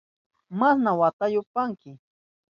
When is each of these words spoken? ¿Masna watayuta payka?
¿Masna 0.59 0.91
watayuta 0.99 1.49
payka? 1.53 1.91